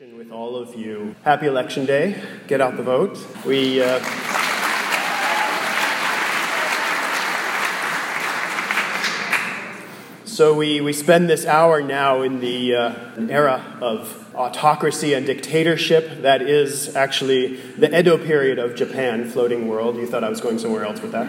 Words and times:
With 0.00 0.32
all 0.32 0.56
of 0.56 0.74
you, 0.74 1.14
happy 1.22 1.46
election 1.46 1.84
day. 1.84 2.18
Get 2.48 2.62
out 2.62 2.78
the 2.78 2.82
vote. 2.82 3.18
We. 3.44 3.82
Uh, 3.82 3.98
so 10.24 10.54
we, 10.54 10.80
we 10.80 10.94
spend 10.94 11.28
this 11.28 11.44
hour 11.44 11.82
now 11.82 12.22
in 12.22 12.40
the 12.40 12.74
uh, 12.74 12.94
era 13.28 13.76
of 13.82 14.34
autocracy 14.34 15.12
and 15.12 15.26
dictatorship. 15.26 16.22
That 16.22 16.40
is 16.40 16.96
actually 16.96 17.56
the 17.56 17.96
Edo 17.96 18.16
period 18.16 18.58
of 18.58 18.74
Japan, 18.74 19.28
floating 19.28 19.68
world. 19.68 19.96
You 19.96 20.06
thought 20.06 20.24
I 20.24 20.30
was 20.30 20.40
going 20.40 20.58
somewhere 20.58 20.86
else 20.86 21.02
with 21.02 21.12
that. 21.12 21.28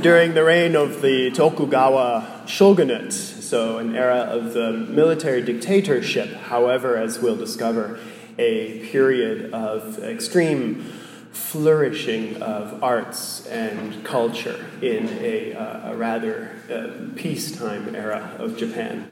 During 0.02 0.32
the 0.32 0.42
reign 0.42 0.74
of 0.74 1.02
the 1.02 1.30
Tokugawa 1.32 2.44
shogunate, 2.46 3.12
so 3.50 3.78
an 3.78 3.96
era 3.96 4.28
of 4.30 4.52
the 4.52 4.70
military 4.70 5.42
dictatorship, 5.42 6.32
however, 6.32 6.96
as 6.96 7.18
we'll 7.18 7.36
discover, 7.36 7.98
a 8.38 8.78
period 8.90 9.52
of 9.52 9.98
extreme 9.98 10.84
flourishing 11.32 12.40
of 12.40 12.80
arts 12.80 13.44
and 13.48 14.04
culture 14.04 14.64
in 14.80 15.08
a, 15.18 15.52
uh, 15.54 15.90
a 15.90 15.96
rather 15.96 16.52
uh, 16.70 17.12
peacetime 17.16 17.96
era 17.96 18.36
of 18.38 18.56
Japan. 18.56 19.10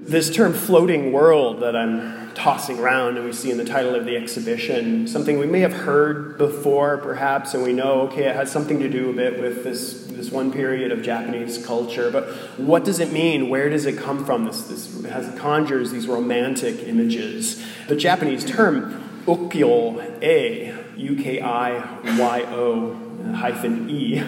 This 0.00 0.30
term 0.30 0.54
floating 0.54 1.12
world 1.12 1.60
that 1.60 1.74
I'm 1.76 2.32
tossing 2.34 2.78
around 2.78 3.16
and 3.16 3.26
we 3.26 3.32
see 3.32 3.50
in 3.50 3.58
the 3.58 3.64
title 3.64 3.96
of 3.96 4.04
the 4.04 4.16
exhibition, 4.16 5.08
something 5.08 5.38
we 5.40 5.46
may 5.46 5.58
have 5.60 5.72
heard 5.72 6.38
before 6.38 6.98
perhaps, 6.98 7.52
and 7.52 7.64
we 7.64 7.72
know, 7.72 8.02
okay, 8.02 8.26
it 8.26 8.36
has 8.36 8.50
something 8.50 8.78
to 8.78 8.88
do 8.88 9.10
a 9.10 9.12
bit 9.12 9.40
with 9.40 9.64
this, 9.64 10.04
this 10.04 10.30
one 10.30 10.52
period 10.52 10.92
of 10.92 11.02
Japanese 11.02 11.66
culture, 11.66 12.12
but 12.12 12.28
what 12.58 12.84
does 12.84 13.00
it 13.00 13.12
mean? 13.12 13.48
Where 13.48 13.68
does 13.68 13.86
it 13.86 13.98
come 13.98 14.24
from? 14.24 14.44
This, 14.44 14.62
this 14.68 15.04
has, 15.06 15.36
conjures 15.38 15.90
these 15.90 16.06
romantic 16.06 16.86
images. 16.86 17.60
The 17.88 17.96
Japanese 17.96 18.44
term 18.44 19.24
ukiyo-e, 19.26 20.74
U-K-I-Y-O 20.96 22.94
hyphen 23.34 23.90
E, 23.90 24.22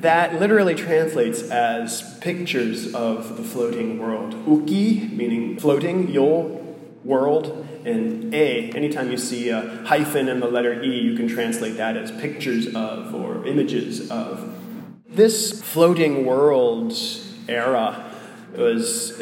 that 0.00 0.40
literally 0.40 0.74
translates 0.74 1.42
as 1.42 2.18
pictures 2.20 2.94
of 2.94 3.36
the 3.36 3.42
floating 3.42 3.98
world. 3.98 4.34
Uki, 4.46 5.12
meaning 5.12 5.58
floating, 5.58 6.08
yo, 6.08 6.76
world, 7.04 7.66
and 7.84 8.34
A, 8.34 8.70
anytime 8.72 9.10
you 9.10 9.16
see 9.16 9.48
a 9.48 9.82
hyphen 9.86 10.28
and 10.28 10.42
the 10.42 10.46
letter 10.46 10.82
E, 10.82 11.00
you 11.00 11.16
can 11.16 11.28
translate 11.28 11.76
that 11.76 11.96
as 11.96 12.10
pictures 12.12 12.74
of 12.74 13.14
or 13.14 13.46
images 13.46 14.10
of. 14.10 14.54
This 15.08 15.62
floating 15.62 16.24
world 16.24 16.94
era 17.48 18.12
was 18.54 19.18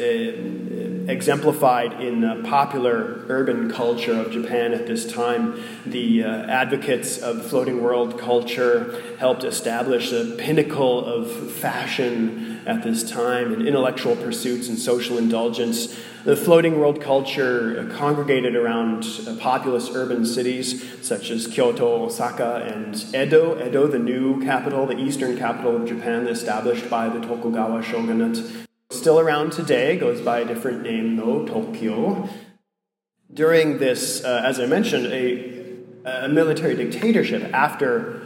exemplified 1.09 1.99
in 2.01 2.21
the 2.21 2.41
popular 2.47 3.25
urban 3.29 3.71
culture 3.71 4.13
of 4.13 4.31
Japan 4.31 4.73
at 4.73 4.85
this 4.85 5.11
time. 5.11 5.61
The 5.85 6.23
uh, 6.23 6.29
advocates 6.45 7.17
of 7.17 7.45
floating 7.47 7.81
world 7.81 8.19
culture 8.19 9.01
helped 9.17 9.43
establish 9.43 10.11
the 10.11 10.35
pinnacle 10.37 11.03
of 11.03 11.51
fashion 11.53 12.61
at 12.65 12.83
this 12.83 13.09
time 13.09 13.53
and 13.53 13.67
intellectual 13.67 14.15
pursuits 14.15 14.69
and 14.69 14.77
social 14.77 15.17
indulgence. 15.17 15.97
The 16.25 16.35
floating 16.35 16.79
world 16.79 17.01
culture 17.01 17.89
congregated 17.95 18.55
around 18.55 19.05
uh, 19.25 19.35
populous 19.37 19.89
urban 19.89 20.25
cities 20.25 20.83
such 21.01 21.31
as 21.31 21.47
Kyoto, 21.47 22.05
Osaka, 22.05 22.57
and 22.67 22.95
Edo. 23.15 23.65
Edo, 23.65 23.87
the 23.87 23.97
new 23.97 24.43
capital, 24.43 24.85
the 24.85 24.99
eastern 24.99 25.37
capital 25.37 25.75
of 25.75 25.87
Japan, 25.87 26.27
established 26.27 26.87
by 26.89 27.09
the 27.09 27.19
Tokugawa 27.19 27.81
shogunate. 27.81 28.67
Still 28.99 29.21
around 29.21 29.53
today, 29.53 29.95
goes 29.97 30.19
by 30.19 30.39
a 30.39 30.45
different 30.45 30.81
name 30.81 31.15
though, 31.15 31.45
Tokyo. 31.45 32.27
During 33.33 33.77
this, 33.77 34.25
uh, 34.25 34.43
as 34.45 34.59
I 34.59 34.65
mentioned, 34.65 35.05
a, 35.05 36.25
a, 36.25 36.27
military 36.27 36.75
dictatorship 36.75 37.43
after 37.53 38.21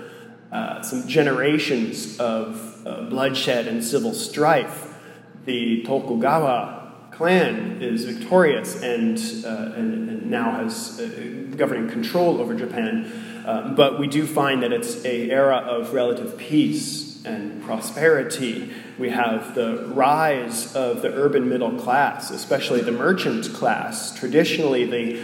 uh, 0.52 0.82
some 0.82 1.08
generations 1.08 2.20
of 2.20 2.82
uh, 2.88 3.04
bloodshed 3.04 3.68
and 3.68 3.84
civil 3.84 4.16
strife, 4.16 4.98
the 5.46 5.84
Tokugawa 5.84 6.92
clan 7.12 7.80
is 7.80 8.06
victorious 8.06 8.82
and, 8.82 9.20
uh, 9.46 9.78
and, 9.78 10.10
and 10.10 10.32
now 10.32 10.54
has 10.54 11.00
uh, 11.00 11.56
governing 11.56 11.88
control 11.88 12.42
over 12.42 12.56
Japan. 12.56 13.44
Uh, 13.46 13.76
but 13.76 14.00
we 14.00 14.08
do 14.08 14.26
find 14.26 14.64
that 14.64 14.74
it's 14.74 15.06
a 15.06 15.30
era 15.30 15.58
of 15.58 15.94
relative 15.94 16.36
peace 16.36 17.13
and 17.26 17.64
prosperity. 17.64 18.72
We 18.98 19.10
have 19.10 19.56
the 19.56 19.86
rise 19.88 20.76
of 20.76 21.02
the 21.02 21.14
urban 21.14 21.50
middle 21.50 21.78
class, 21.80 22.32
especially 22.32 22.82
the 22.82 22.92
merchant 22.92 23.54
class, 23.54 24.14
traditionally 24.16 24.86
the, 24.86 25.24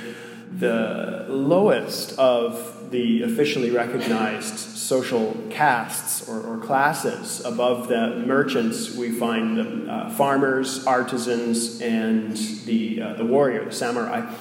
the 0.57 1.25
lowest 1.29 2.17
of 2.17 2.91
the 2.91 3.21
officially 3.23 3.69
recognized 3.69 4.57
social 4.57 5.37
castes 5.49 6.27
or, 6.27 6.41
or 6.41 6.57
classes. 6.57 7.45
Above 7.45 7.87
the 7.87 8.23
merchants, 8.25 8.95
we 8.95 9.11
find 9.11 9.57
the 9.57 9.91
uh, 9.91 10.09
farmers, 10.11 10.85
artisans, 10.87 11.79
and 11.81 12.35
the, 12.65 13.01
uh, 13.01 13.13
the 13.13 13.25
warrior, 13.25 13.65
the 13.65 13.71
samurai. 13.71 14.33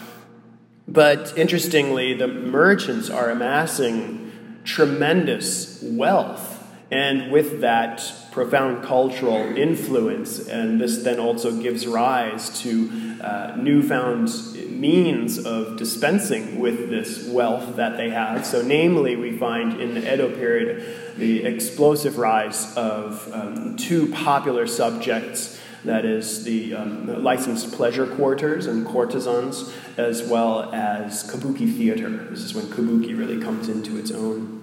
But 0.86 1.36
interestingly, 1.36 2.14
the 2.14 2.28
merchants 2.28 3.10
are 3.10 3.28
amassing 3.28 4.32
tremendous 4.64 5.82
wealth 5.82 6.57
and 6.91 7.31
with 7.31 7.60
that 7.60 8.03
profound 8.32 8.82
cultural 8.82 9.56
influence, 9.56 10.49
and 10.49 10.81
this 10.81 11.03
then 11.03 11.21
also 11.21 11.60
gives 11.60 11.87
rise 11.87 12.60
to 12.60 13.19
uh, 13.21 13.56
newfound 13.56 14.31
means 14.71 15.38
of 15.38 15.76
dispensing 15.76 16.59
with 16.59 16.88
this 16.88 17.28
wealth 17.28 17.76
that 17.76 17.97
they 17.97 18.10
have. 18.10 18.47
So, 18.47 18.62
namely, 18.62 19.16
we 19.16 19.37
find 19.37 19.81
in 19.81 19.94
the 19.94 20.15
Edo 20.15 20.34
period 20.34 21.16
the 21.16 21.44
explosive 21.44 22.16
rise 22.16 22.75
of 22.76 23.28
um, 23.34 23.76
two 23.76 24.10
popular 24.12 24.66
subjects 24.66 25.60
that 25.84 26.05
is 26.05 26.44
the 26.44 26.75
um, 26.75 27.22
licensed 27.22 27.72
pleasure 27.72 28.06
quarters 28.06 28.66
and 28.66 28.87
courtesans, 28.87 29.72
as 29.97 30.22
well 30.22 30.72
as 30.72 31.31
kabuki 31.31 31.76
theater. 31.76 32.09
This 32.31 32.41
is 32.41 32.55
when 32.55 32.66
kabuki 32.66 33.16
really 33.16 33.41
comes 33.41 33.69
into 33.69 33.99
its 33.99 34.10
own. 34.10 34.57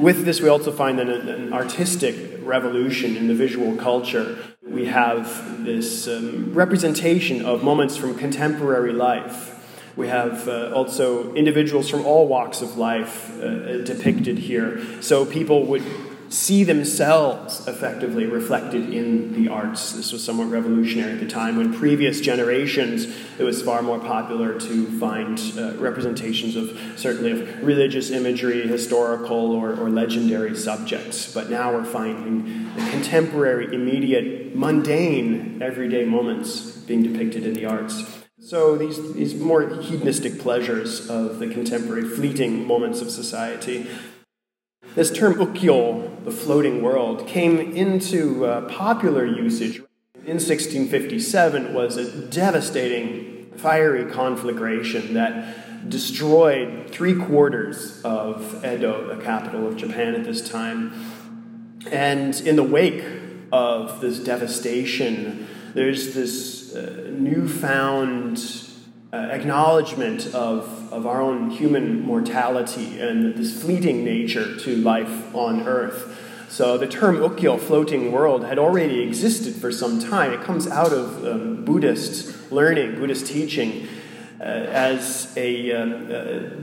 With 0.00 0.24
this, 0.24 0.40
we 0.40 0.48
also 0.48 0.72
find 0.72 0.98
an, 0.98 1.10
an 1.10 1.52
artistic 1.52 2.40
revolution 2.42 3.18
in 3.18 3.28
the 3.28 3.34
visual 3.34 3.76
culture. 3.76 4.38
We 4.62 4.86
have 4.86 5.62
this 5.62 6.08
um, 6.08 6.54
representation 6.54 7.44
of 7.44 7.62
moments 7.62 7.98
from 7.98 8.14
contemporary 8.14 8.94
life. 8.94 9.92
We 9.96 10.08
have 10.08 10.48
uh, 10.48 10.72
also 10.72 11.34
individuals 11.34 11.90
from 11.90 12.06
all 12.06 12.26
walks 12.26 12.62
of 12.62 12.78
life 12.78 13.38
uh, 13.42 13.84
depicted 13.84 14.38
here. 14.38 14.80
So 15.02 15.26
people 15.26 15.66
would 15.66 15.84
see 16.30 16.62
themselves 16.62 17.66
effectively 17.66 18.24
reflected 18.24 18.94
in 18.94 19.32
the 19.32 19.48
arts. 19.48 19.92
This 19.92 20.12
was 20.12 20.24
somewhat 20.24 20.48
revolutionary 20.48 21.12
at 21.14 21.20
the 21.20 21.26
time 21.26 21.56
when 21.56 21.74
previous 21.74 22.20
generations 22.20 23.06
it 23.36 23.42
was 23.42 23.60
far 23.62 23.82
more 23.82 23.98
popular 23.98 24.58
to 24.60 24.86
find 25.00 25.40
uh, 25.58 25.74
representations 25.78 26.54
of 26.54 26.78
certainly 26.96 27.32
of 27.32 27.64
religious 27.64 28.10
imagery, 28.10 28.66
historical 28.66 29.52
or, 29.52 29.74
or 29.74 29.90
legendary 29.90 30.54
subjects. 30.54 31.34
But 31.34 31.50
now 31.50 31.72
we're 31.72 31.84
finding 31.84 32.74
the 32.76 32.90
contemporary, 32.90 33.74
immediate, 33.74 34.54
mundane, 34.54 35.60
everyday 35.60 36.04
moments 36.04 36.70
being 36.70 37.02
depicted 37.02 37.44
in 37.44 37.54
the 37.54 37.64
arts. 37.64 38.04
So 38.38 38.76
these, 38.76 39.12
these 39.14 39.34
more 39.34 39.68
hedonistic 39.80 40.38
pleasures 40.38 41.10
of 41.10 41.40
the 41.40 41.48
contemporary 41.48 42.04
fleeting 42.04 42.66
moments 42.66 43.00
of 43.02 43.10
society 43.10 43.86
this 44.94 45.10
term 45.10 45.34
ukiyo, 45.34 46.24
the 46.24 46.30
floating 46.30 46.82
world, 46.82 47.26
came 47.26 47.58
into 47.58 48.44
uh, 48.44 48.68
popular 48.68 49.24
usage 49.24 49.82
in 50.26 50.36
1657 50.36 51.72
was 51.72 51.96
a 51.96 52.26
devastating 52.26 53.52
fiery 53.56 54.10
conflagration 54.10 55.14
that 55.14 55.88
destroyed 55.88 56.90
three 56.90 57.14
quarters 57.14 58.02
of 58.02 58.64
Edo, 58.64 59.14
the 59.14 59.22
capital 59.24 59.66
of 59.66 59.76
Japan 59.76 60.14
at 60.14 60.24
this 60.24 60.46
time. 60.46 60.92
And 61.90 62.38
in 62.42 62.56
the 62.56 62.62
wake 62.62 63.04
of 63.50 64.02
this 64.02 64.18
devastation, 64.18 65.48
there's 65.72 66.14
this 66.14 66.74
uh, 66.74 67.08
newfound 67.10 68.38
uh, 69.12 69.16
acknowledgement 69.16 70.26
of, 70.34 70.92
of 70.92 71.06
our 71.06 71.20
own 71.20 71.50
human 71.50 72.00
mortality 72.00 73.00
and 73.00 73.34
this 73.34 73.60
fleeting 73.60 74.04
nature 74.04 74.56
to 74.56 74.76
life 74.76 75.34
on 75.34 75.66
earth. 75.66 76.16
So 76.48 76.78
the 76.78 76.86
term 76.86 77.16
ukiyo, 77.16 77.58
floating 77.58 78.12
world, 78.12 78.44
had 78.44 78.58
already 78.58 79.00
existed 79.00 79.54
for 79.54 79.72
some 79.72 80.00
time. 80.00 80.32
It 80.32 80.42
comes 80.42 80.66
out 80.68 80.92
of 80.92 81.24
um, 81.24 81.64
Buddhist 81.64 82.52
learning, 82.52 82.96
Buddhist 82.96 83.26
teaching, 83.26 83.88
uh, 84.40 84.44
as 84.44 85.32
a, 85.36 85.72
um, 85.72 85.92
uh, 86.04 86.08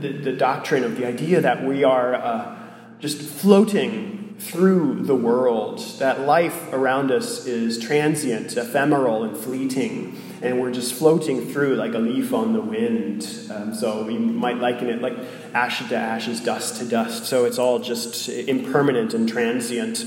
the, 0.00 0.20
the, 0.22 0.32
doctrine 0.32 0.84
of 0.84 0.96
the 0.96 1.06
idea 1.06 1.40
that 1.40 1.64
we 1.64 1.84
are 1.84 2.14
uh, 2.14 2.56
just 2.98 3.20
floating 3.20 4.36
through 4.38 5.02
the 5.02 5.14
world, 5.14 5.78
that 5.98 6.22
life 6.22 6.72
around 6.72 7.10
us 7.12 7.46
is 7.46 7.78
transient, 7.78 8.56
ephemeral, 8.56 9.22
and 9.22 9.36
fleeting 9.36 10.16
and 10.42 10.60
we're 10.60 10.72
just 10.72 10.94
floating 10.94 11.52
through 11.52 11.74
like 11.76 11.94
a 11.94 11.98
leaf 11.98 12.32
on 12.32 12.52
the 12.52 12.60
wind. 12.60 13.26
Um, 13.50 13.74
so 13.74 14.04
we 14.04 14.16
might 14.18 14.58
liken 14.58 14.88
it 14.88 15.02
like 15.02 15.16
ashes 15.54 15.88
to 15.88 15.96
ashes, 15.96 16.40
dust 16.40 16.80
to 16.80 16.84
dust. 16.84 17.26
So 17.26 17.44
it's 17.44 17.58
all 17.58 17.78
just 17.78 18.28
impermanent 18.28 19.14
and 19.14 19.28
transient. 19.28 20.04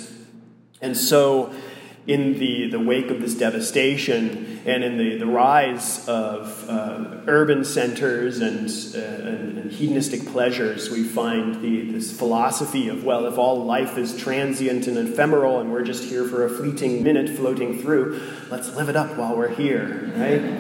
And 0.82 0.96
so 0.96 1.54
in 2.08 2.40
the, 2.40 2.68
the 2.70 2.80
wake 2.80 3.12
of 3.12 3.22
this 3.22 3.36
devastation 3.36 4.62
and 4.66 4.84
in 4.84 4.98
the, 4.98 5.18
the 5.18 5.26
rise 5.26 6.08
of 6.08 6.68
uh, 6.68 7.22
urban 7.28 7.64
centers 7.64 8.40
and, 8.40 8.70
uh, 8.96 9.28
and, 9.28 9.58
and, 9.60 9.72
hedonistic 9.72 10.26
pleasures, 10.28 10.90
we 10.90 11.04
find 11.04 11.62
the, 11.62 11.92
this 11.92 12.16
philosophy 12.16 12.90
of, 12.90 13.04
well, 13.04 13.26
if 13.28 13.38
all 13.38 13.64
life 13.66 13.98
is 13.98 14.18
transient 14.18 14.88
and 14.88 14.98
ephemeral 14.98 15.60
and 15.60 15.72
we're 15.72 15.84
just 15.84 16.04
here 16.04 16.28
for 16.28 16.44
a 16.44 16.50
fleeting 16.50 17.04
minute 17.04 17.30
floating 17.30 17.80
through, 17.80 18.20
let's 18.50 18.76
live 18.76 18.90
it 18.90 18.96
up 18.96 19.16
while 19.18 19.36
we're 19.38 19.48
here, 19.48 20.12
right? 20.16 20.60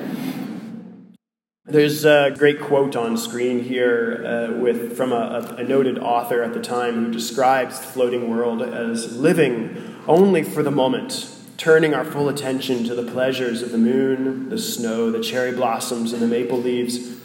There's 1.65 2.05
a 2.05 2.33
great 2.37 2.59
quote 2.59 2.95
on 2.95 3.17
screen 3.17 3.63
here 3.63 4.25
uh, 4.25 4.59
with, 4.59 4.97
from 4.97 5.11
a, 5.11 5.55
a 5.57 5.63
noted 5.63 5.97
author 5.97 6.43
at 6.43 6.53
the 6.53 6.59
time 6.59 7.05
who 7.05 7.11
describes 7.11 7.79
the 7.79 7.87
floating 7.87 8.29
world 8.29 8.61
as 8.61 9.15
living 9.17 9.90
only 10.07 10.43
for 10.43 10.63
the 10.63 10.71
moment, 10.71 11.35
turning 11.57 11.93
our 11.93 12.03
full 12.03 12.29
attention 12.29 12.83
to 12.85 12.95
the 12.95 13.11
pleasures 13.11 13.61
of 13.61 13.71
the 13.71 13.77
moon, 13.77 14.49
the 14.49 14.57
snow, 14.57 15.11
the 15.11 15.21
cherry 15.21 15.51
blossoms, 15.51 16.13
and 16.13 16.21
the 16.21 16.27
maple 16.27 16.57
leaves, 16.57 17.17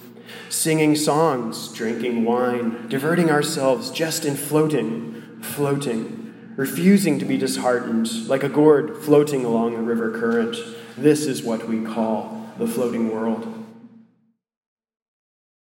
singing 0.48 0.94
songs, 0.94 1.72
drinking 1.72 2.24
wine, 2.24 2.86
diverting 2.88 3.30
ourselves 3.30 3.90
just 3.90 4.24
in 4.24 4.36
floating, 4.36 5.40
floating, 5.40 6.34
refusing 6.56 7.18
to 7.18 7.24
be 7.24 7.38
disheartened, 7.38 8.28
like 8.28 8.42
a 8.42 8.48
gourd 8.48 8.96
floating 9.02 9.44
along 9.44 9.72
the 9.72 9.82
river 9.82 10.10
current. 10.18 10.56
This 10.96 11.26
is 11.26 11.42
what 11.42 11.66
we 11.68 11.84
call 11.84 12.50
the 12.58 12.66
floating 12.66 13.10
world. 13.10 13.55